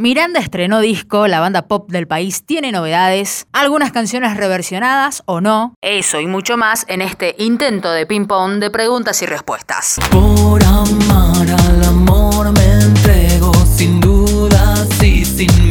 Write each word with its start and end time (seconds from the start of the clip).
Miranda 0.00 0.38
estrenó 0.38 0.78
disco, 0.78 1.26
la 1.26 1.40
banda 1.40 1.66
pop 1.66 1.90
del 1.90 2.06
país 2.06 2.44
tiene 2.46 2.70
novedades, 2.70 3.48
algunas 3.52 3.90
canciones 3.90 4.36
reversionadas 4.36 5.24
o 5.26 5.40
no, 5.40 5.74
eso 5.82 6.20
y 6.20 6.28
mucho 6.28 6.56
más 6.56 6.84
en 6.86 7.02
este 7.02 7.34
intento 7.38 7.90
de 7.90 8.06
ping-pong 8.06 8.60
de 8.60 8.70
preguntas 8.70 9.20
y 9.22 9.26
respuestas. 9.26 9.96
Por 10.12 10.62
amar 10.62 11.50
al 11.50 11.82
amor 11.82 12.52
me 12.52 12.74
entrego 12.74 13.52
sin 13.66 13.98
dudas 13.98 14.86
y 15.02 15.24
sin 15.24 15.67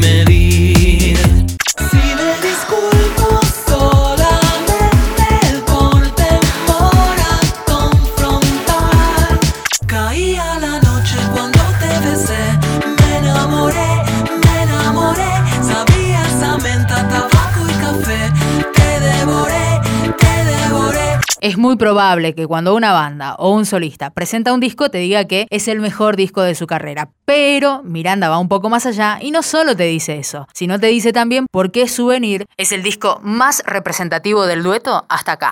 Es 21.57 21.61
muy 21.61 21.75
probable 21.75 22.35
que 22.35 22.45
cuando 22.45 22.75
una 22.75 22.93
banda 22.93 23.33
o 23.39 23.49
un 23.49 23.65
solista 23.65 24.11
presenta 24.11 24.53
un 24.53 24.59
disco 24.59 24.91
te 24.91 24.99
diga 24.99 25.25
que 25.25 25.47
es 25.49 25.67
el 25.67 25.79
mejor 25.79 26.15
disco 26.15 26.43
de 26.43 26.53
su 26.53 26.67
carrera. 26.67 27.09
Pero 27.25 27.81
Miranda 27.81 28.29
va 28.29 28.37
un 28.37 28.47
poco 28.47 28.69
más 28.69 28.85
allá 28.85 29.17
y 29.19 29.31
no 29.31 29.41
solo 29.41 29.75
te 29.75 29.85
dice 29.85 30.19
eso, 30.19 30.47
sino 30.53 30.79
te 30.79 30.85
dice 30.85 31.13
también 31.13 31.47
por 31.51 31.71
qué 31.71 31.87
Souvenir 31.87 32.45
es 32.57 32.71
el 32.73 32.83
disco 32.83 33.19
más 33.23 33.63
representativo 33.65 34.45
del 34.45 34.61
dueto 34.61 35.03
hasta 35.09 35.31
acá. 35.31 35.51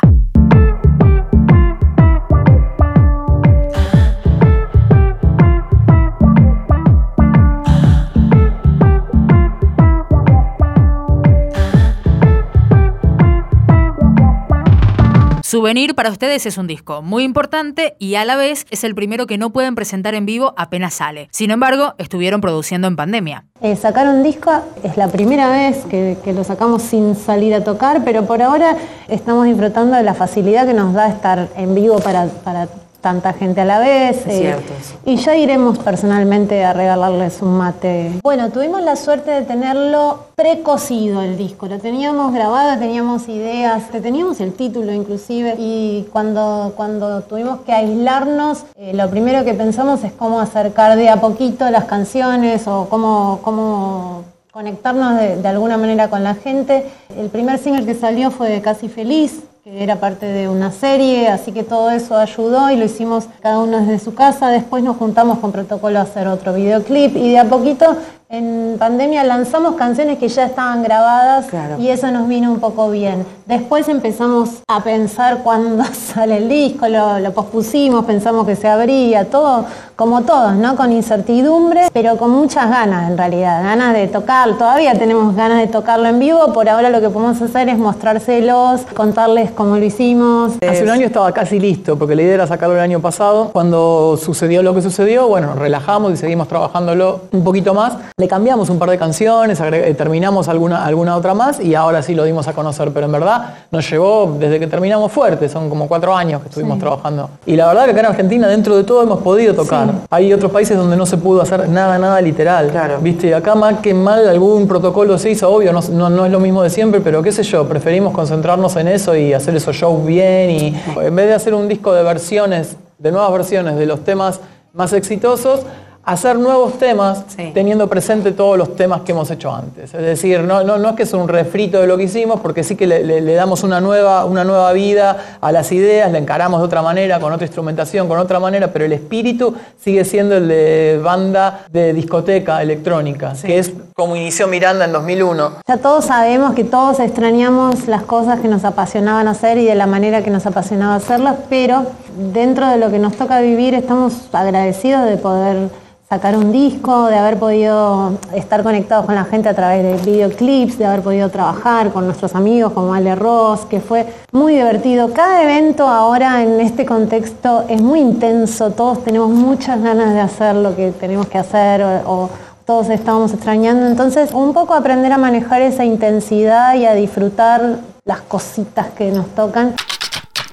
Souvenir 15.56 15.96
para 15.96 16.10
ustedes 16.10 16.46
es 16.46 16.58
un 16.58 16.68
disco 16.68 17.02
muy 17.02 17.24
importante 17.24 17.96
y 17.98 18.16
a 18.16 18.26
la 18.26 18.36
vez 18.36 18.66
es 18.72 18.84
el 18.84 18.94
primero 18.94 19.26
que 19.26 19.38
no 19.38 19.52
pueden 19.54 19.74
presentar 19.74 20.14
en 20.14 20.26
vivo 20.26 20.54
apenas 20.58 20.96
sale. 20.96 21.30
Sin 21.32 21.50
embargo, 21.50 21.96
estuvieron 21.98 22.42
produciendo 22.42 22.90
en 22.90 22.98
pandemia. 22.98 23.46
Eh, 23.62 23.78
sacar 23.78 24.10
un 24.10 24.22
disco 24.22 24.52
es 24.84 24.98
la 24.98 25.08
primera 25.08 25.50
vez 25.50 25.86
que, 25.86 26.18
que 26.26 26.34
lo 26.34 26.44
sacamos 26.44 26.82
sin 26.82 27.16
salir 27.16 27.54
a 27.56 27.64
tocar, 27.64 28.04
pero 28.04 28.26
por 28.26 28.42
ahora 28.42 28.76
estamos 29.08 29.46
disfrutando 29.46 29.96
de 29.96 30.04
la 30.04 30.14
facilidad 30.14 30.68
que 30.68 30.74
nos 30.74 30.94
da 30.94 31.08
estar 31.08 31.48
en 31.56 31.74
vivo 31.74 32.00
para, 32.00 32.26
para 32.44 32.68
tanta 33.06 33.34
gente 33.34 33.62
a 33.62 33.66
la 33.66 33.78
vez. 33.78 34.26
eh, 34.26 34.40
cierto 34.40 34.74
y 35.06 35.18
ya 35.18 35.36
iremos 35.36 35.78
personalmente 35.78 36.66
a 36.66 36.74
regalarles 36.74 37.40
un 37.44 37.56
mate. 37.56 38.14
Bueno, 38.24 38.50
tuvimos 38.50 38.82
la 38.82 38.96
suerte 38.96 39.30
de 39.30 39.44
tenerlo 39.44 40.22
precocido 40.36 41.22
el 41.22 41.38
disco. 41.38 41.68
Lo 41.68 41.78
teníamos 41.78 42.34
grabado, 42.34 42.80
teníamos 42.80 43.30
ideas, 43.30 43.84
teníamos 43.92 44.42
el 44.42 44.54
título 44.54 44.92
inclusive. 44.92 45.54
Y 45.60 46.08
cuando, 46.12 46.74
cuando 46.76 47.22
tuvimos 47.22 47.60
que 47.60 47.74
aislarnos, 47.74 48.64
eh, 48.76 48.96
lo 48.96 49.08
primero 49.12 49.46
que 49.46 49.54
pensamos 49.54 50.04
es 50.04 50.12
cómo 50.12 50.40
acercar 50.40 50.98
de 50.98 51.08
a 51.10 51.18
poquito 51.18 51.70
las 51.70 51.86
canciones 51.86 52.68
o 52.68 52.88
cómo, 52.90 53.40
cómo 53.44 54.24
conectarnos 54.50 55.20
de, 55.20 55.38
de 55.38 55.48
alguna 55.48 55.78
manera 55.78 56.10
con 56.10 56.24
la 56.24 56.34
gente. 56.34 56.90
El 57.16 57.30
primer 57.30 57.60
single 57.60 57.86
que 57.86 57.94
salió 57.94 58.32
fue 58.32 58.62
Casi 58.62 58.90
Feliz, 58.90 59.44
que 59.66 59.82
era 59.82 59.96
parte 59.96 60.28
de 60.28 60.48
una 60.48 60.72
serie, 60.72 61.28
así 61.28 61.52
que 61.52 61.64
todo 61.64 61.90
eso 61.90 62.16
ayudó 62.16 62.70
y 62.70 62.78
lo 62.78 62.86
hicimos 62.86 63.26
cada 63.42 63.58
uno 63.58 63.80
desde 63.80 63.98
su 63.98 64.14
casa. 64.14 64.50
Después 64.50 64.84
nos 64.84 64.96
juntamos 64.98 65.40
con 65.40 65.52
protocolo 65.52 65.98
a 65.98 66.04
hacer 66.04 66.28
otro 66.28 66.54
videoclip 66.54 67.16
y 67.18 67.32
de 67.32 67.40
a 67.40 67.46
poquito 67.46 67.98
en 68.30 68.76
pandemia 68.78 69.24
lanzamos 69.24 69.74
canciones 69.74 70.20
que 70.20 70.28
ya 70.28 70.46
estaban 70.46 70.84
grabadas 70.84 71.48
Claro. 71.48 71.78
y 71.80 71.88
eso 71.90 72.12
nos 72.12 72.28
vino 72.28 72.52
un 72.52 72.60
poco 72.60 72.92
bien. 72.92 73.26
Después 73.48 73.88
empezamos 73.90 74.62
a 74.68 74.84
pensar 74.84 75.40
cuándo 75.40 75.84
sale 75.94 76.38
el 76.38 76.48
disco, 76.48 76.88
lo, 76.88 77.18
lo 77.20 77.34
pospusimos, 77.34 78.06
pensamos 78.06 78.46
que 78.46 78.56
se 78.56 78.68
abría, 78.68 79.26
todo 79.32 79.66
como 79.96 80.24
todos, 80.24 80.56
¿no? 80.56 80.76
Con 80.76 80.92
incertidumbre, 80.92 81.88
pero 81.94 82.18
con 82.18 82.30
muchas 82.32 82.70
ganas 82.70 83.10
en 83.10 83.18
realidad, 83.18 83.64
ganas 83.64 83.94
de 83.94 84.08
tocar. 84.08 84.58
Todavía 84.58 84.94
tenemos 84.94 85.36
ganas 85.36 85.60
de 85.60 85.68
tocarlo 85.68 86.08
en 86.08 86.20
vivo, 86.20 86.52
por 86.54 86.68
ahora 86.68 86.90
lo 86.90 87.00
que 87.00 87.10
podemos 87.10 87.42
hacer 87.42 87.70
es 87.70 87.78
mostrárselos, 87.78 88.82
contarles 88.94 89.52
cómo 89.52 89.78
lo 89.78 89.86
hicimos. 89.86 90.54
Hace 90.68 90.84
un 90.84 90.90
año 90.90 91.06
estaba 91.06 91.32
casi 91.32 91.60
listo, 91.60 91.98
porque 91.98 92.16
la 92.16 92.24
idea 92.24 92.34
era 92.36 92.48
sacarlo 92.48 92.76
el 92.76 92.82
año 92.82 93.00
pasado. 93.00 93.52
Cuando 93.54 94.18
sucedió 94.22 94.62
lo 94.64 94.76
que 94.76 94.82
sucedió, 94.82 95.28
bueno, 95.28 95.48
nos 95.48 95.60
relajamos 95.60 96.12
y 96.12 96.18
seguimos 96.18 96.50
trabajándolo 96.50 97.22
un 97.32 97.44
poquito 97.44 97.74
más. 97.74 97.94
Le 98.18 98.28
cambiamos 98.28 98.70
un 98.70 98.78
par 98.78 98.90
de 98.90 98.98
canciones, 98.98 99.62
eh, 99.62 99.96
terminamos 99.98 100.50
alguna, 100.50 100.86
alguna 100.86 101.16
otra 101.16 101.34
más 101.34 101.62
y 101.62 101.74
ahora 101.74 102.02
sí 102.02 102.16
lo 102.16 102.26
dimos 102.26 102.48
a 102.50 102.54
conocer. 102.54 102.92
Pero 102.92 103.06
en 103.06 103.14
verdad 103.14 103.54
nos 103.72 103.90
llevó 103.90 104.36
desde 104.38 104.60
que 104.60 104.68
terminamos 104.68 105.12
fuerte, 105.12 105.48
son 105.48 105.70
como 105.70 105.88
cuatro 105.88 106.14
años 106.16 106.42
que 106.42 106.50
estuvimos 106.50 106.80
trabajando. 106.80 107.30
Y 107.46 107.56
la 107.56 107.68
verdad 107.68 107.86
que 107.86 107.92
acá 107.92 108.00
en 108.02 108.06
Argentina, 108.08 108.48
dentro 108.50 108.76
de 108.76 108.84
todo, 108.84 109.02
hemos 109.02 109.20
podido 109.22 109.54
tocar. 109.54 109.85
Hay 110.10 110.34
otros 110.34 110.52
países 110.52 110.78
donde 110.78 110.96
no 110.96 111.06
se 111.06 111.18
pudo 111.18 111.42
hacer 111.42 111.68
nada, 111.70 111.98
nada 111.98 112.22
literal. 112.22 112.70
Claro. 112.70 113.00
¿Viste? 113.02 113.34
Acá 113.34 113.56
más 113.56 113.80
que 113.80 113.94
mal 113.94 114.28
algún 114.28 114.68
protocolo 114.68 115.18
se 115.18 115.32
hizo, 115.32 115.50
obvio, 115.50 115.74
no, 115.74 115.82
no, 115.92 116.10
no 116.10 116.26
es 116.26 116.32
lo 116.32 116.40
mismo 116.40 116.64
de 116.64 116.70
siempre, 116.70 117.02
pero 117.02 117.22
qué 117.22 117.32
sé 117.32 117.44
yo, 117.44 117.68
preferimos 117.68 118.14
concentrarnos 118.14 118.76
en 118.76 118.88
eso 118.88 119.16
y 119.16 119.34
hacer 119.34 119.56
esos 119.56 119.76
shows 119.76 120.06
bien 120.06 120.50
y 120.50 120.76
en 121.02 121.16
vez 121.16 121.28
de 121.28 121.34
hacer 121.34 121.54
un 121.54 121.68
disco 121.68 121.94
de 121.94 122.04
versiones, 122.04 122.78
de 122.98 123.12
nuevas 123.12 123.32
versiones 123.32 123.76
de 123.76 123.86
los 123.86 124.04
temas 124.04 124.40
más 124.74 124.94
exitosos, 124.94 125.62
hacer 126.06 126.38
nuevos 126.38 126.78
temas 126.78 127.24
Sí. 127.36 127.52
teniendo 127.54 127.88
presente 127.90 128.32
todos 128.32 128.58
los 128.58 128.76
temas 128.76 129.02
que 129.02 129.12
hemos 129.12 129.30
hecho 129.32 129.54
antes. 129.54 129.94
Es 129.94 130.02
decir, 130.02 130.42
no, 130.42 130.64
no, 130.64 130.78
no 130.78 130.90
es 130.90 130.96
que 130.96 131.04
es 131.04 131.14
un 131.14 131.28
refrito 131.28 131.82
de 131.82 131.88
lo 131.88 131.98
que 131.98 132.04
hicimos, 132.04 132.40
porque 132.42 132.64
sí 132.64 132.76
que 132.76 132.86
le, 132.88 133.04
le- 133.04 133.22
le 133.22 133.34
damos 133.34 133.64
una 133.64 133.82
nueva, 133.82 134.24
una 134.26 134.44
nueva 134.44 134.72
vida 134.74 135.38
a 135.42 135.52
las 135.52 135.72
ideas, 135.72 136.12
la 136.12 136.18
encaramos 136.20 136.60
de 136.62 136.66
otra 136.68 136.82
manera, 136.82 137.20
con 137.20 137.34
otra 137.34 137.46
instrumentación, 137.46 138.08
con 138.08 138.20
otra 138.20 138.40
manera, 138.40 138.68
pero 138.72 138.86
el 138.86 138.94
espíritu 138.94 139.56
sigue 139.80 140.06
siendo 140.06 140.38
el 140.38 140.48
de 140.48 141.00
banda 141.04 141.66
de 141.72 141.94
discoteca 141.94 142.62
electrónica, 142.62 143.34
que 143.44 143.58
es 143.58 143.74
como 143.96 144.16
inició 144.16 144.48
Miranda 144.48 144.86
en 144.86 144.92
2001. 144.94 145.52
Ya 145.68 145.78
todos 145.78 146.06
sabemos 146.06 146.54
que 146.54 146.64
todos 146.64 147.00
extrañamos 147.00 147.88
las 147.88 148.04
cosas 148.04 148.40
que 148.42 148.48
nos 148.48 148.64
apasionaban 148.66 149.28
hacer 149.28 149.58
y 149.58 149.66
de 149.66 149.74
la 149.76 149.88
manera 149.88 150.22
que 150.22 150.30
nos 150.30 150.46
apasionaba 150.46 150.96
hacerlas, 150.96 151.36
pero 151.50 151.86
dentro 152.34 152.68
de 152.70 152.78
lo 152.78 152.92
que 152.92 153.00
nos 153.00 153.16
toca 153.16 153.40
vivir 153.42 153.74
estamos 153.74 154.14
agradecidos 154.34 155.06
de 155.06 155.18
poder 155.18 155.70
sacar 156.16 156.38
un 156.38 156.50
disco, 156.54 157.08
de 157.08 157.18
haber 157.18 157.38
podido 157.38 158.14
estar 158.34 158.64
conectados 158.64 159.06
con 159.06 159.16
la 159.16 159.26
gente 159.26 159.50
a 159.50 159.54
través 159.54 159.84
de 159.84 160.12
videoclips, 160.12 160.78
de 160.78 160.86
haber 160.86 161.02
podido 161.02 161.28
trabajar 161.28 161.92
con 161.92 162.06
nuestros 162.06 162.36
amigos 162.36 162.72
como 162.72 162.94
Ale 162.94 163.16
Ross, 163.16 163.66
que 163.66 163.82
fue 163.82 164.06
muy 164.32 164.54
divertido. 164.54 165.12
Cada 165.12 165.44
evento 165.44 165.86
ahora 165.86 166.42
en 166.42 166.62
este 166.62 166.86
contexto 166.86 167.66
es 167.68 167.82
muy 167.82 168.00
intenso, 168.00 168.72
todos 168.72 169.04
tenemos 169.04 169.30
muchas 169.30 169.84
ganas 169.84 170.14
de 170.14 170.22
hacer 170.22 170.56
lo 170.56 170.74
que 170.74 170.92
tenemos 170.92 171.28
que 171.28 171.38
hacer 171.38 171.84
o- 171.84 172.10
o 172.10 172.30
todos 172.66 172.88
estábamos 172.90 173.34
extrañando. 173.34 173.86
Entonces, 173.86 174.32
un 174.32 174.54
poco 174.54 174.74
aprender 174.74 175.12
a 175.12 175.18
manejar 175.18 175.62
esa 175.64 175.84
intensidad 175.84 176.76
y 176.76 176.86
a 176.86 176.94
disfrutar 176.94 177.80
las 178.06 178.22
cositas 178.22 178.88
que 178.98 179.12
nos 179.12 179.28
tocan. 179.36 179.74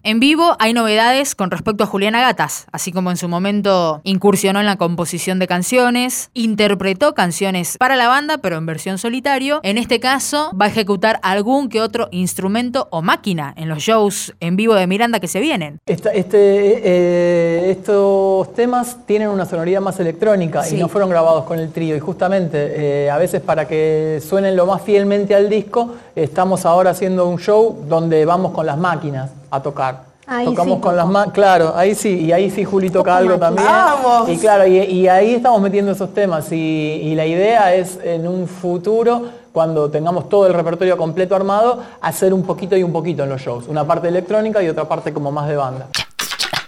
En 0.04 0.18
vivo 0.18 0.56
hay 0.58 0.72
novedades 0.72 1.36
con 1.36 1.52
respecto 1.52 1.84
a 1.84 1.86
Juliana 1.86 2.20
Gatas, 2.20 2.66
así 2.72 2.90
como 2.90 3.12
en 3.12 3.16
su 3.16 3.28
momento 3.28 4.00
incursionó 4.02 4.58
en 4.58 4.66
la 4.66 4.74
composición 4.74 5.38
de 5.38 5.46
canciones, 5.46 6.28
interpretó 6.34 7.14
canciones 7.14 7.76
para 7.78 7.94
la 7.94 8.08
banda, 8.08 8.38
pero 8.38 8.56
en 8.56 8.66
versión 8.66 8.98
solitario. 8.98 9.60
En 9.62 9.78
este 9.78 10.00
caso, 10.00 10.50
va 10.60 10.64
a 10.64 10.68
ejecutar 10.68 11.20
algún 11.22 11.68
que 11.68 11.80
otro 11.80 12.08
instrumento 12.10 12.88
o 12.90 13.00
máquina 13.00 13.54
en 13.56 13.68
los 13.68 13.78
shows 13.78 14.34
en 14.40 14.56
vivo 14.56 14.74
de 14.74 14.88
Miranda 14.88 15.20
que 15.20 15.28
se 15.28 15.38
vienen. 15.38 15.78
Esta- 15.86 16.10
este, 16.12 16.80
eh, 16.84 17.70
estos 17.70 18.52
temas 18.54 18.96
tienen 19.06 19.28
una 19.28 19.46
sonoridad 19.46 19.80
más 19.80 20.00
electrónica 20.00 20.64
Sí. 20.64 20.74
y 20.74 20.80
no 20.80 20.88
fueron 20.88 21.10
grabados 21.10 21.44
con 21.44 21.60
el 21.60 21.70
trío. 21.70 21.94
Y 21.94 22.00
justamente, 22.00 23.04
eh, 23.04 23.08
a 23.10 23.18
veces 23.18 23.40
para 23.40 23.68
que 23.68 24.20
suenen 24.28 24.56
lo 24.56 24.66
más 24.66 24.82
fielmente 24.82 25.32
al 25.36 25.48
disco, 25.48 25.94
estamos 26.16 26.66
ahora 26.66 26.90
haciendo 26.90 27.28
un 27.28 27.38
show 27.38 27.84
donde 27.88 28.24
vamos 28.24 28.50
con 28.50 28.66
las 28.66 28.76
máquinas 28.76 29.30
a 29.52 29.62
tocar. 29.62 30.04
Ahí 30.26 30.46
Tocamos 30.46 30.76
sí 30.76 30.80
con 30.80 30.96
las 30.96 31.06
máquinas, 31.06 31.34
claro, 31.34 31.72
ahí 31.76 31.94
sí, 31.94 32.20
y 32.20 32.32
ahí 32.32 32.48
sí 32.48 32.64
Juli 32.64 32.90
toca 32.90 33.16
algo 33.16 33.38
también. 33.38 33.66
¡Vamos! 33.66 34.28
Y 34.28 34.38
claro, 34.38 34.66
y, 34.66 34.78
y 34.78 35.08
ahí 35.08 35.34
estamos 35.34 35.60
metiendo 35.60 35.92
esos 35.92 36.14
temas. 36.14 36.50
Y, 36.52 36.56
y 36.56 37.14
la 37.14 37.26
idea 37.26 37.74
es 37.74 37.98
en 38.02 38.26
un 38.26 38.46
futuro, 38.46 39.22
cuando 39.52 39.90
tengamos 39.90 40.28
todo 40.28 40.46
el 40.46 40.54
repertorio 40.54 40.96
completo 40.96 41.34
armado, 41.34 41.80
hacer 42.00 42.32
un 42.32 42.44
poquito 42.44 42.76
y 42.76 42.82
un 42.82 42.92
poquito 42.92 43.24
en 43.24 43.30
los 43.30 43.42
shows. 43.42 43.68
Una 43.68 43.84
parte 43.84 44.08
electrónica 44.08 44.62
y 44.62 44.68
otra 44.68 44.88
parte 44.88 45.12
como 45.12 45.30
más 45.32 45.48
de 45.48 45.56
banda. 45.56 45.88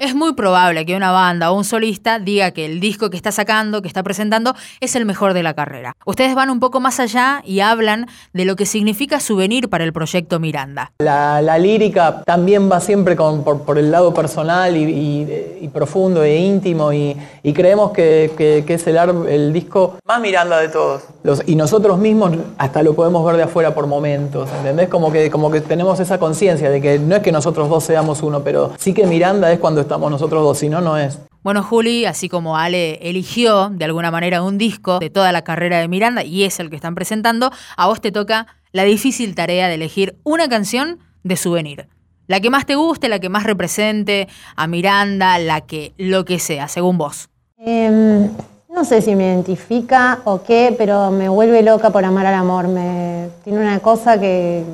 Es 0.05 0.15
muy 0.15 0.35
probable 0.35 0.85
que 0.85 0.95
una 0.97 1.13
banda 1.13 1.51
o 1.51 1.57
un 1.57 1.65
solista 1.65 2.19
diga 2.19 2.51
que 2.51 2.67
el 2.67 2.79
disco 2.79 3.09
que 3.09 3.17
está 3.17 3.33
sacando, 3.33 3.81
que 3.81 3.89
está 3.89 4.03
presentando, 4.03 4.55
es 4.81 4.97
el 4.97 5.07
mejor 5.07 5.33
de 5.33 5.43
la 5.43 5.55
carrera. 5.55 5.97
Ustedes 6.05 6.35
van 6.35 6.51
un 6.51 6.61
poco 6.61 6.79
más 6.79 7.01
allá 7.01 7.41
y 7.43 7.61
hablan 7.61 8.07
de 8.35 8.45
lo 8.45 8.55
que 8.55 8.67
significa 8.67 9.19
souvenir 9.19 9.71
para 9.71 9.83
el 9.83 9.95
proyecto 9.95 10.39
Miranda. 10.41 10.93
La, 10.99 11.41
la 11.41 11.57
lírica 11.59 12.23
también 12.27 12.71
va 12.71 12.81
siempre 12.81 13.17
con- 13.17 13.45
por, 13.45 13.63
por 13.63 13.79
el 13.79 13.91
lado 13.91 14.13
personal 14.13 14.77
y, 14.77 14.83
y- 14.85 15.59
y 15.63 15.69
profundo 15.69 16.23
e 16.23 16.37
íntimo 16.37 16.93
y, 16.93 17.17
y 17.43 17.53
creemos 17.55 17.93
que, 17.93 18.31
que- 18.37 18.63
que 18.67 18.75
es 18.75 18.87
el, 18.87 18.99
ar- 18.99 19.15
el 19.27 19.55
disco 19.55 19.97
más 20.05 20.21
Miranda 20.21 20.59
de 20.59 20.69
todos. 20.69 21.05
Los- 21.23 21.43
y 21.47 21.57
nosotros 21.57 21.97
mismos 21.99 22.33
hasta 22.59 22.83
lo 22.83 22.93
podemos 22.95 23.25
ver 23.25 23.37
de 23.39 23.45
afuera 23.45 23.75
por 23.75 23.87
momentos, 23.87 24.51
¿entendés? 24.59 24.91
Como 24.91 25.11
que, 25.11 25.31
como 25.31 25.51
que 25.51 25.63
tenemos 25.63 25.99
esa 25.99 26.19
conciencia 26.19 26.69
de 26.69 26.83
que 26.83 26.99
no 26.99 27.17
es 27.17 27.23
que 27.23 27.33
nosotros 27.33 27.71
dos 27.71 27.85
seamos 27.85 28.23
uno, 28.23 28.41
pero 28.45 28.73
sí 28.77 28.93
que 28.93 29.07
Miranda 29.07 29.51
es 29.51 29.59
cuando 29.59 29.81
estamos 29.81 29.94
nosotros 29.99 30.43
dos, 30.43 30.59
si 30.59 30.69
no, 30.69 30.81
no 30.81 30.97
es. 30.97 31.19
Bueno, 31.43 31.63
Juli, 31.63 32.07
así 32.07 32.29
como 32.29 32.57
Ale 32.57 32.95
eligió 33.03 33.69
de 33.69 33.85
alguna 33.85 34.11
manera 34.11 34.43
un 34.43 34.57
disco 34.57 34.99
de 34.99 35.11
toda 35.11 35.31
la 35.31 35.43
carrera 35.43 35.79
de 35.79 35.89
Miranda 35.89 36.25
y 36.25 36.45
es 36.45 36.59
el 36.59 36.71
que 36.71 36.77
están 36.77 36.95
presentando, 36.95 37.51
a 37.77 37.87
vos 37.87 38.01
te 38.01 38.13
toca 38.13 38.47
la 38.73 38.85
difícil 38.85 39.35
tarea 39.35 39.69
de 39.69 39.75
elegir 39.75 40.17
una 40.25 40.49
canción 40.49 40.99
de 41.23 41.37
souvenir. 41.37 41.89
La 42.27 42.41
que 42.41 42.49
más 42.49 42.65
te 42.65 42.75
guste, 42.75 43.11
la 43.11 43.19
que 43.19 43.29
más 43.29 43.45
represente 43.45 44.29
a 44.57 44.67
Miranda, 44.67 45.39
la 45.39 45.61
que 45.61 45.93
lo 45.99 46.25
que 46.25 46.39
sea, 46.39 46.69
según 46.69 46.97
vos. 46.97 47.29
Em, 47.59 48.31
no 48.75 48.85
sé 48.85 49.03
si 49.03 49.15
me 49.15 49.25
identifica 49.25 50.21
o 50.25 50.43
qué, 50.43 50.75
pero 50.77 51.11
me 51.11 51.29
vuelve 51.29 51.63
loca 51.63 51.91
por 51.91 52.05
amar 52.05 52.25
al 52.27 52.35
amor. 52.35 52.69
Me, 52.69 53.29
tiene 53.45 53.61
una 53.61 53.79
cosa 53.81 54.19
que, 54.19 54.65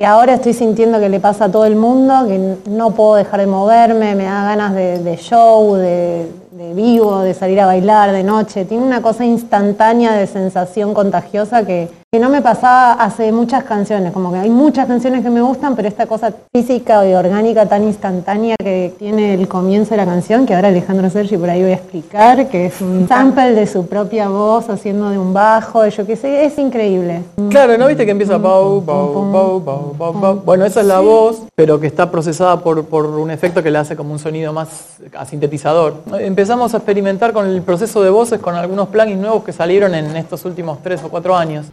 que 0.00 0.06
ahora 0.06 0.32
estoy 0.32 0.54
sintiendo 0.54 0.98
que 0.98 1.10
le 1.10 1.20
pasa 1.20 1.44
a 1.44 1.52
todo 1.52 1.66
el 1.66 1.76
mundo, 1.76 2.26
que 2.26 2.56
no 2.70 2.92
puedo 2.92 3.16
dejar 3.16 3.40
de 3.40 3.46
moverme, 3.46 4.14
me 4.14 4.24
da 4.24 4.44
ganas 4.44 4.74
de, 4.74 5.18
show, 5.20 5.74
de 5.74 6.26
vivo, 6.74 7.20
de 7.20 7.34
salir 7.34 7.60
a 7.60 7.66
bailar 7.66 8.10
de 8.12 8.24
noche. 8.24 8.64
Tiene 8.64 8.82
una 8.82 9.02
cosa 9.02 9.26
instantánea 9.26 10.12
de 10.12 10.26
sensación 10.26 10.94
contagiosa 10.94 11.66
que, 11.66 11.90
que 12.12 12.18
no 12.18 12.28
me 12.28 12.42
pasaba 12.42 12.94
hace 12.94 13.30
muchas 13.30 13.62
canciones. 13.62 14.12
Como 14.12 14.32
que 14.32 14.38
hay 14.38 14.50
muchas 14.50 14.88
canciones 14.88 15.22
que 15.22 15.30
me 15.30 15.42
gustan, 15.42 15.76
pero 15.76 15.86
esta 15.86 16.06
cosa 16.06 16.32
física 16.52 17.08
y 17.08 17.14
orgánica 17.14 17.66
tan 17.66 17.84
instantánea 17.84 18.56
que 18.58 18.92
tiene 18.98 19.34
el 19.34 19.46
comienzo 19.46 19.90
de 19.90 19.98
la 19.98 20.06
canción, 20.06 20.44
que 20.44 20.56
ahora 20.56 20.70
Alejandro 20.70 21.08
Sergi 21.08 21.36
por 21.36 21.48
ahí 21.48 21.62
voy 21.62 21.70
a 21.70 21.74
explicar, 21.74 22.48
que 22.48 22.66
es 22.66 22.80
un 22.80 23.06
sample 23.06 23.52
de 23.52 23.64
su 23.68 23.86
propia 23.86 24.28
voz 24.28 24.68
haciendo 24.70 25.10
de 25.10 25.18
un 25.18 25.32
bajo, 25.32 25.86
yo 25.86 26.04
qué 26.04 26.16
sé, 26.16 26.44
es 26.44 26.58
increíble. 26.58 27.22
Claro, 27.48 27.78
¿no 27.78 27.86
viste 27.86 28.04
que 28.04 28.10
empieza 28.10 28.42
pau, 28.42 28.82
pau, 28.84 29.30
pau, 29.30 29.62
pau, 29.62 29.94
pau, 29.96 30.20
pau? 30.20 30.42
Bueno, 30.44 30.64
esa 30.64 30.80
es 30.80 30.86
la 30.86 30.98
voz, 30.98 31.44
pero 31.54 31.78
que 31.78 31.86
está 31.86 32.10
procesada 32.10 32.58
por, 32.58 32.86
por 32.86 33.06
un 33.06 33.30
efecto 33.30 33.62
que 33.62 33.70
le 33.70 33.78
hace 33.78 33.94
como 33.94 34.12
un 34.12 34.18
sonido 34.18 34.52
más 34.52 34.96
a 35.16 35.24
sintetizador. 35.26 36.02
Empezamos 36.18 36.74
a 36.74 36.78
experimentar 36.78 37.32
con 37.32 37.46
el 37.46 37.62
proceso 37.62 38.02
de 38.02 38.10
voces 38.10 38.40
con 38.40 38.56
algunos 38.56 38.88
plugins 38.88 39.20
nuevos 39.20 39.44
que 39.44 39.52
salieron 39.52 39.94
en 39.94 40.16
estos 40.16 40.44
últimos 40.44 40.82
tres 40.82 41.04
o 41.04 41.08
cuatro 41.08 41.36
años. 41.36 41.66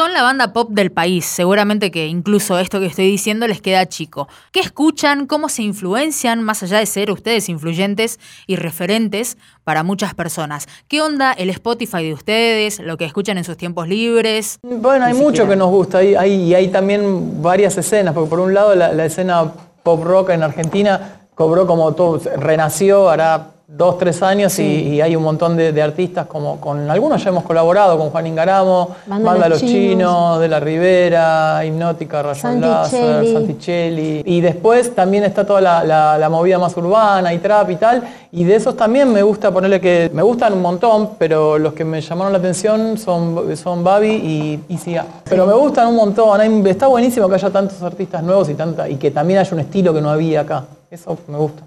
Son 0.00 0.14
la 0.14 0.22
banda 0.22 0.54
pop 0.54 0.70
del 0.70 0.90
país, 0.90 1.26
seguramente 1.26 1.90
que 1.90 2.06
incluso 2.06 2.58
esto 2.58 2.80
que 2.80 2.86
estoy 2.86 3.04
diciendo 3.04 3.46
les 3.46 3.60
queda 3.60 3.84
chico. 3.84 4.28
¿Qué 4.50 4.60
escuchan? 4.60 5.26
¿Cómo 5.26 5.50
se 5.50 5.60
influencian, 5.62 6.42
más 6.42 6.62
allá 6.62 6.78
de 6.78 6.86
ser 6.86 7.10
ustedes 7.10 7.50
influyentes 7.50 8.18
y 8.46 8.56
referentes 8.56 9.36
para 9.62 9.82
muchas 9.82 10.14
personas? 10.14 10.68
¿Qué 10.88 11.02
onda 11.02 11.32
el 11.32 11.50
Spotify 11.50 12.02
de 12.02 12.14
ustedes? 12.14 12.78
¿Lo 12.80 12.96
que 12.96 13.04
escuchan 13.04 13.36
en 13.36 13.44
sus 13.44 13.58
tiempos 13.58 13.88
libres? 13.88 14.58
Bueno, 14.62 15.04
hay 15.04 15.12
mucho 15.12 15.46
que 15.46 15.54
nos 15.54 15.68
gusta 15.68 15.98
hay, 15.98 16.14
hay- 16.14 16.44
y 16.44 16.54
hay 16.54 16.68
también 16.68 17.42
varias 17.42 17.76
escenas, 17.76 18.14
porque 18.14 18.30
por 18.30 18.40
un 18.40 18.54
lado 18.54 18.74
la, 18.74 18.94
la 18.94 19.04
escena 19.04 19.52
pop 19.82 20.02
rock 20.02 20.30
en 20.30 20.42
Argentina 20.42 21.26
cobró 21.34 21.66
como 21.66 21.92
todo, 21.92 22.18
renació, 22.38 23.10
hará 23.10 23.50
dos, 23.72 23.98
tres 23.98 24.22
años 24.22 24.58
y, 24.58 24.62
y 24.64 25.00
hay 25.00 25.16
un 25.16 25.22
montón 25.22 25.56
de, 25.56 25.72
de 25.72 25.80
artistas, 25.82 26.26
como 26.26 26.60
con 26.60 26.90
algunos 26.90 27.22
ya 27.22 27.30
hemos 27.30 27.44
colaborado, 27.44 27.96
con 27.96 28.10
Juan 28.10 28.26
Ingaramo, 28.26 28.96
Banda 29.06 29.30
Banda, 29.30 29.48
Los 29.48 29.60
Chinos. 29.60 29.72
Chinos, 29.72 30.40
De 30.40 30.48
la 30.48 30.60
Rivera, 30.60 31.64
Hipnótica, 31.64 32.22
Rayon 32.22 32.60
Láser. 32.60 33.32
Santichelli. 33.32 34.22
Y 34.26 34.40
después 34.40 34.94
también 34.94 35.24
está 35.24 35.46
toda 35.46 35.60
la, 35.60 35.84
la- 35.84 36.18
la 36.18 36.28
movida 36.28 36.58
más 36.58 36.76
urbana 36.76 37.32
y 37.32 37.38
trap 37.38 37.70
y 37.70 37.76
tal. 37.76 38.02
Y 38.32 38.44
de 38.44 38.56
esos 38.56 38.76
también 38.76 39.12
me 39.12 39.22
gusta 39.22 39.50
ponerle 39.50 39.80
que 39.80 40.10
me 40.12 40.22
gustan 40.22 40.52
un 40.52 40.62
montón, 40.62 41.10
pero 41.18 41.58
los 41.58 41.72
que 41.72 41.84
me 41.84 42.00
llamaron 42.00 42.32
la 42.32 42.38
atención 42.38 42.98
son, 42.98 43.56
son 43.56 43.82
Babi 43.82 44.10
y 44.10 44.60
ICA. 44.74 45.04
Pero 45.28 45.46
me 45.46 45.54
gustan 45.54 45.88
un 45.88 45.96
montón. 45.96 46.40
Hay- 46.40 46.62
está 46.68 46.86
buenísimo 46.86 47.28
que 47.28 47.36
haya 47.36 47.50
tantos 47.50 47.80
artistas 47.82 48.22
nuevos 48.22 48.48
y, 48.48 48.54
tanta, 48.54 48.88
y 48.88 48.96
que 48.96 49.10
también 49.10 49.38
haya 49.40 49.50
un 49.54 49.60
estilo 49.60 49.94
que 49.94 50.00
no 50.00 50.10
había 50.10 50.40
acá. 50.42 50.64
Eso 50.90 51.16
me 51.28 51.38
gusta. 51.38 51.64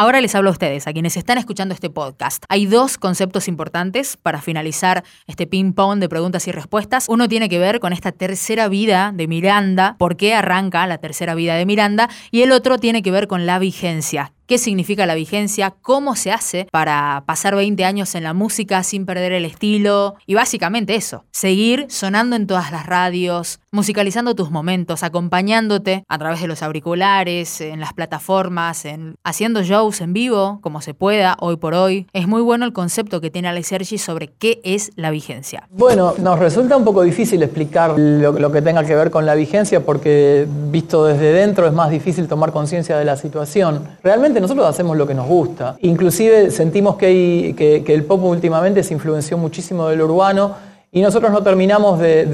Ahora 0.00 0.20
les 0.20 0.32
hablo 0.36 0.50
a 0.50 0.52
ustedes, 0.52 0.86
a 0.86 0.92
quienes 0.92 1.16
están 1.16 1.38
escuchando 1.38 1.74
este 1.74 1.90
podcast. 1.90 2.44
Hay 2.48 2.66
dos 2.66 2.98
conceptos 2.98 3.48
importantes 3.48 4.16
para 4.16 4.40
finalizar 4.40 5.02
este 5.26 5.48
ping-pong 5.48 5.98
de 5.98 6.08
preguntas 6.08 6.46
y 6.46 6.52
respuestas. 6.52 7.06
Uno 7.08 7.26
tiene 7.28 7.48
que 7.48 7.58
ver 7.58 7.80
con 7.80 7.92
esta 7.92 8.12
tercera 8.12 8.68
vida 8.68 9.10
de 9.12 9.26
Miranda, 9.26 9.96
por 9.98 10.16
qué 10.16 10.36
arranca 10.36 10.86
la 10.86 10.98
tercera 10.98 11.34
vida 11.34 11.56
de 11.56 11.66
Miranda, 11.66 12.08
y 12.30 12.42
el 12.42 12.52
otro 12.52 12.78
tiene 12.78 13.02
que 13.02 13.10
ver 13.10 13.26
con 13.26 13.44
la 13.44 13.58
vigencia. 13.58 14.32
¿Qué 14.48 14.56
significa 14.56 15.04
la 15.04 15.14
vigencia? 15.14 15.74
¿Cómo 15.82 16.16
se 16.16 16.32
hace 16.32 16.68
para 16.72 17.22
pasar 17.26 17.54
20 17.54 17.84
años 17.84 18.14
en 18.14 18.24
la 18.24 18.32
música 18.32 18.82
sin 18.82 19.04
perder 19.04 19.32
el 19.32 19.44
estilo? 19.44 20.14
Y 20.24 20.36
básicamente 20.36 20.94
eso, 20.94 21.26
seguir 21.30 21.84
sonando 21.90 22.34
en 22.34 22.46
todas 22.46 22.72
las 22.72 22.86
radios, 22.86 23.60
musicalizando 23.72 24.34
tus 24.34 24.50
momentos, 24.50 25.02
acompañándote 25.02 26.02
a 26.08 26.16
través 26.16 26.40
de 26.40 26.46
los 26.46 26.62
auriculares, 26.62 27.60
en 27.60 27.78
las 27.78 27.92
plataformas, 27.92 28.86
en 28.86 29.16
haciendo 29.22 29.62
shows 29.64 30.00
en 30.00 30.14
vivo, 30.14 30.60
como 30.62 30.80
se 30.80 30.94
pueda, 30.94 31.36
hoy 31.40 31.56
por 31.56 31.74
hoy. 31.74 32.06
Es 32.14 32.26
muy 32.26 32.40
bueno 32.40 32.64
el 32.64 32.72
concepto 32.72 33.20
que 33.20 33.30
tiene 33.30 33.48
Alex 33.48 33.66
Sergi 33.66 33.98
sobre 33.98 34.28
qué 34.28 34.62
es 34.64 34.92
la 34.96 35.10
vigencia. 35.10 35.68
Bueno, 35.70 36.14
nos 36.22 36.38
resulta 36.38 36.74
un 36.74 36.86
poco 36.86 37.02
difícil 37.02 37.42
explicar 37.42 37.98
lo, 37.98 38.32
lo 38.32 38.50
que 38.50 38.62
tenga 38.62 38.82
que 38.82 38.94
ver 38.94 39.10
con 39.10 39.26
la 39.26 39.34
vigencia 39.34 39.84
porque 39.84 40.46
visto 40.48 41.04
desde 41.04 41.34
dentro 41.34 41.66
es 41.66 41.74
más 41.74 41.90
difícil 41.90 42.28
tomar 42.28 42.50
conciencia 42.50 42.96
de 42.96 43.04
la 43.04 43.18
situación. 43.18 43.86
Realmente 44.02 44.37
nosotros 44.40 44.66
hacemos 44.66 44.96
lo 44.96 45.06
que 45.06 45.14
nos 45.14 45.26
gusta. 45.26 45.76
Inclusive 45.80 46.50
sentimos 46.50 46.96
que, 46.96 47.06
hay- 47.06 47.54
que- 47.54 47.82
el 47.94 48.04
pop 48.04 48.22
últimamente 48.24 48.82
se 48.82 48.94
influenció 48.94 49.36
muchísimo 49.38 49.88
del 49.88 50.00
urbano 50.02 50.52
y 50.90 51.02
nosotros 51.02 51.30
no 51.30 51.42
terminamos 51.42 51.98
de, 51.98 52.24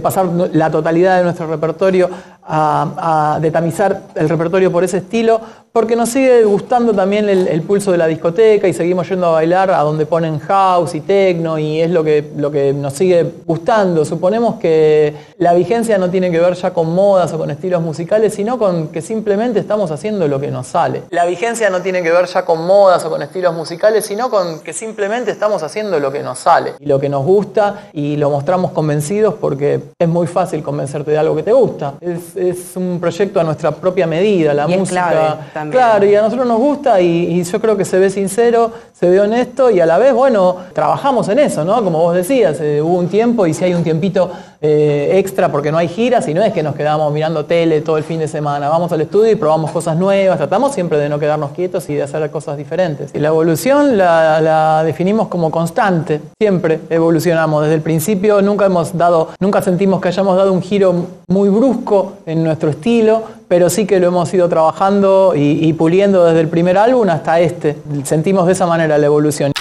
pasar 0.00 0.26
la 0.52 0.70
totalidad 0.70 1.18
de 1.18 1.24
nuestro 1.24 1.46
repertorio 1.46 2.08
a, 2.44 3.34
a- 3.34 3.40
de 3.40 3.50
el 4.14 4.28
repertorio 4.28 4.72
por 4.72 4.84
ese 4.84 4.98
estilo, 4.98 5.40
porque 5.72 5.96
nos 5.96 6.10
sigue 6.10 6.44
gustando 6.44 6.92
también 6.92 7.30
el, 7.30 7.48
el 7.48 7.62
pulso 7.62 7.92
de 7.92 7.98
la 7.98 8.06
discoteca 8.06 8.68
y 8.68 8.74
seguimos 8.74 9.08
yendo 9.08 9.26
a 9.28 9.30
bailar 9.30 9.70
a 9.70 9.78
donde 9.78 10.04
ponen 10.04 10.38
house 10.40 10.94
y 10.94 11.00
techno 11.00 11.58
y 11.58 11.80
es 11.80 11.90
lo 11.90 12.04
que, 12.04 12.30
lo 12.36 12.50
que 12.50 12.74
nos 12.74 12.92
sigue 12.92 13.24
gustando. 13.46 14.04
Suponemos 14.04 14.56
que 14.56 15.14
la 15.38 15.54
vigencia 15.54 15.96
no 15.96 16.10
tiene 16.10 16.30
que 16.30 16.38
ver 16.38 16.54
ya 16.54 16.74
con 16.74 16.94
modas 16.94 17.32
o 17.32 17.38
con 17.38 17.50
estilos 17.50 17.80
musicales, 17.80 18.34
sino 18.34 18.58
con 18.58 18.88
que 18.88 19.00
simplemente 19.00 19.60
estamos 19.60 19.90
haciendo 19.90 20.28
lo 20.28 20.38
que 20.38 20.50
nos 20.50 20.66
sale. 20.66 21.04
La 21.08 21.24
vigencia 21.24 21.70
no 21.70 21.80
tiene 21.80 22.02
que 22.02 22.10
ver 22.10 22.26
ya 22.26 22.44
con 22.44 22.66
modas 22.66 23.04
o 23.06 23.10
con 23.10 23.22
estilos 23.22 23.54
musicales, 23.54 24.04
sino 24.04 24.28
con 24.28 24.60
que 24.60 24.74
simplemente 24.74 25.30
estamos 25.30 25.62
haciendo 25.62 25.98
lo 25.98 26.12
que 26.12 26.22
nos 26.22 26.38
sale 26.38 26.74
y 26.80 26.86
lo 26.86 27.00
que 27.00 27.08
nos 27.08 27.24
gusta 27.24 27.88
y 27.94 28.16
lo 28.16 28.28
mostramos 28.28 28.72
convencidos 28.72 29.34
porque 29.40 29.80
es 29.98 30.08
muy 30.08 30.26
fácil 30.26 30.62
convencerte 30.62 31.12
de 31.12 31.18
algo 31.18 31.34
que 31.34 31.42
te 31.42 31.52
gusta. 31.52 31.94
Es, 32.02 32.36
es 32.36 32.76
un 32.76 32.98
proyecto 33.00 33.40
a 33.40 33.44
nuestra 33.44 33.70
propia 33.70 34.06
medida, 34.06 34.52
la 34.52 34.68
Y 34.68 34.74
es 34.74 34.78
música. 34.78 35.08
clave 35.10 35.61
Claro, 35.70 36.06
y 36.06 36.14
a 36.14 36.22
nosotros 36.22 36.46
nos 36.46 36.58
gusta 36.58 37.00
y, 37.00 37.38
y 37.38 37.42
yo 37.44 37.60
creo 37.60 37.76
que 37.76 37.84
se 37.84 37.98
ve 37.98 38.10
sincero, 38.10 38.72
se 38.92 39.08
ve 39.08 39.20
honesto 39.20 39.70
y 39.70 39.80
a 39.80 39.86
la 39.86 39.98
vez, 39.98 40.12
bueno, 40.12 40.56
trabajamos 40.72 41.28
en 41.28 41.38
eso, 41.38 41.64
¿no? 41.64 41.82
Como 41.82 41.98
vos 41.98 42.14
decías, 42.14 42.60
eh, 42.60 42.80
hubo 42.82 42.98
un 42.98 43.08
tiempo 43.08 43.46
y 43.46 43.54
si 43.54 43.64
hay 43.64 43.74
un 43.74 43.82
tiempito 43.82 44.30
eh, 44.64 45.18
extra 45.18 45.50
porque 45.50 45.72
no 45.72 45.78
hay 45.78 45.88
giras 45.88 46.28
y 46.28 46.34
no 46.34 46.42
es 46.42 46.52
que 46.52 46.62
nos 46.62 46.76
quedamos 46.76 47.12
mirando 47.12 47.44
tele 47.46 47.80
todo 47.80 47.98
el 47.98 48.04
fin 48.04 48.20
de 48.20 48.28
semana, 48.28 48.68
vamos 48.68 48.92
al 48.92 49.00
estudio 49.00 49.32
y 49.32 49.34
probamos 49.34 49.72
cosas 49.72 49.96
nuevas, 49.96 50.38
tratamos 50.38 50.72
siempre 50.72 50.98
de 50.98 51.08
no 51.08 51.18
quedarnos 51.18 51.50
quietos 51.50 51.90
y 51.90 51.94
de 51.94 52.02
hacer 52.02 52.30
cosas 52.30 52.56
diferentes. 52.56 53.10
Y 53.12 53.18
la 53.18 53.28
evolución 53.28 53.98
la, 53.98 54.82
definimos 54.84 55.26
como 55.26 55.50
constante, 55.50 56.20
siempre 56.38 56.78
evolucionamos. 56.90 57.62
Desde 57.62 57.74
el 57.74 57.80
principio 57.80 58.40
nunca 58.40 58.66
hemos 58.66 58.96
dado, 58.96 59.30
nunca 59.40 59.62
sentimos 59.62 60.00
que 60.00 60.08
hayamos 60.08 60.36
dado 60.36 60.52
un 60.52 60.62
giro 60.62 61.06
muy 61.26 61.48
brusco 61.48 62.12
en 62.26 62.44
nuestro 62.44 62.70
estilo, 62.70 63.24
pero 63.48 63.68
sí 63.68 63.84
que 63.84 63.98
lo 63.98 64.06
hemos 64.06 64.32
ido 64.32 64.48
trabajando 64.48 65.32
y 65.34 65.72
puliendo 65.72 66.24
desde 66.24 66.40
el 66.40 66.48
primer 66.48 66.78
álbum 66.78 67.08
hasta 67.08 67.40
este. 67.40 67.76
Sentimos 68.04 68.46
de 68.46 68.52
esa 68.52 68.66
manera 68.66 68.96
la 68.96 69.06
evolución. 69.06 69.52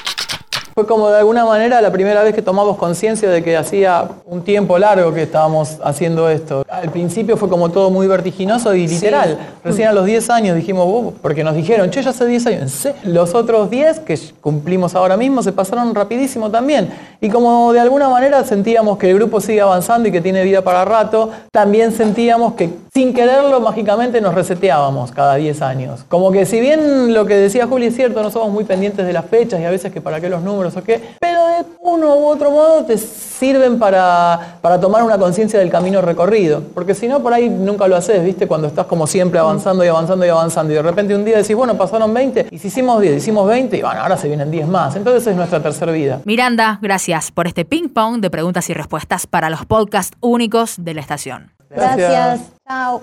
Fue 0.82 0.88
como 0.88 1.12
de 1.12 1.20
alguna 1.20 1.46
manera 1.46 1.80
la 1.80 1.92
primera 1.92 2.24
vez 2.24 2.34
que 2.34 2.42
tomamos 2.42 2.76
conciencia 2.76 3.30
de 3.30 3.44
que 3.44 3.56
hacía 3.56 4.04
un 4.26 4.42
tiempo 4.42 4.80
largo 4.80 5.14
que 5.14 5.22
estábamos 5.22 5.78
haciendo 5.84 6.28
esto. 6.28 6.66
Al 6.68 6.90
principio 6.90 7.38
fue 7.38 7.50
como 7.50 7.70
todo 7.70 7.92
muy 7.92 8.08
vertiginoso 8.08 8.74
y 8.74 8.88
literal. 8.88 9.38
Recién 9.64 9.90
a 9.90 9.94
los 9.94 10.08
10 10.08 10.32
años 10.32 10.56
dijimos, 10.56 10.88
"Uh", 10.88 11.14
porque 11.22 11.44
nos 11.44 11.54
dijeron, 11.54 11.92
che, 11.92 12.02
ya 12.02 12.10
hace 12.10 12.26
10 12.26 12.48
años. 12.48 12.88
Los 13.04 13.36
otros 13.36 13.70
10 13.70 14.00
que 14.00 14.18
cumplimos 14.42 14.96
ahora 14.96 15.18
mismo 15.18 15.44
se 15.44 15.52
pasaron 15.52 15.94
rapidísimo 15.94 16.50
también. 16.50 16.90
Y 17.22 17.30
como 17.30 17.74
de 17.74 17.80
alguna 17.80 18.10
manera 18.10 18.44
sentíamos 18.44 18.98
que 18.98 19.12
el 19.12 19.18
grupo 19.18 19.40
sigue 19.40 19.62
avanzando 19.62 20.10
y 20.10 20.12
que 20.12 20.20
tiene 20.22 20.44
vida 20.44 20.64
para 20.64 20.84
rato, 20.84 21.30
también 21.52 21.92
sentíamos 21.92 22.54
que 22.54 22.72
sin 22.94 23.14
quererlo, 23.14 23.62
mágicamente 23.62 24.20
nos 24.20 24.36
reseteábamos 24.36 25.14
cada 25.14 25.36
10 25.36 25.62
años. 25.62 26.04
Como 26.10 26.30
que 26.30 26.46
si 26.46 26.60
bien 26.60 27.14
lo 27.14 27.26
que 27.26 27.36
decía 27.36 27.66
Juli 27.66 27.86
es 27.86 27.96
cierto, 27.96 28.22
no 28.22 28.30
somos 28.30 28.52
muy 28.52 28.66
pendientes 28.66 29.08
de 29.08 29.14
las 29.14 29.26
fechas 29.26 29.62
y 29.62 29.64
a 29.64 29.72
veces 29.72 29.94
que 29.94 30.02
para 30.02 30.20
qué 30.20 30.28
los 30.28 30.42
números 30.42 30.76
o 30.76 30.84
qué, 30.84 31.02
pero 31.22 31.46
de 31.48 31.64
uno 31.80 32.18
u 32.18 32.26
otro 32.26 32.52
modo 32.52 32.84
te 32.84 32.98
sirven 32.98 33.80
para, 33.80 34.58
para 34.62 34.78
tomar 34.82 35.04
una 35.04 35.18
conciencia 35.18 35.58
del 35.58 35.70
camino 35.70 36.02
recorrido. 36.02 36.64
Porque 36.74 36.94
si 36.94 37.08
no, 37.08 37.24
por 37.24 37.34
ahí 37.34 37.50
nunca 37.50 37.88
lo 37.88 37.96
haces, 37.96 38.26
¿viste? 38.26 38.46
Cuando 38.46 38.68
estás 38.68 38.88
como 38.88 39.08
siempre 39.08 39.40
avanzando 39.40 39.86
y 39.86 39.88
avanzando 39.88 40.26
y 40.26 40.30
avanzando 40.30 40.74
y 40.74 40.76
de 40.76 40.82
repente 40.82 41.16
un 41.16 41.24
día 41.24 41.38
decís, 41.38 41.56
bueno, 41.56 41.78
pasaron 41.78 42.14
20 42.14 42.48
y 42.52 42.60
si 42.60 42.68
hicimos 42.68 43.00
10, 43.00 43.16
hicimos 43.16 43.48
20 43.48 43.78
y 43.78 43.82
bueno, 43.84 44.02
ahora 44.02 44.18
se 44.18 44.28
vienen 44.28 44.52
10 44.52 44.68
más. 44.68 44.98
Entonces 44.98 45.26
es 45.28 45.36
nuestra 45.38 45.62
tercera 45.62 45.94
vida. 45.94 46.20
Miranda, 46.26 46.78
gracias 46.82 47.32
por 47.32 47.48
este 47.48 47.64
ping 47.64 47.88
pong 47.88 48.20
de 48.20 48.30
preguntas 48.30 48.70
y 48.70 48.74
respuestas 48.74 49.28
para 49.28 49.50
los 49.50 49.66
podcasts 49.66 50.18
únicos 50.20 50.76
de 50.78 50.94
la 50.94 51.00
estación. 51.00 51.61
Gracias. 51.76 52.52
Chao. 52.68 53.02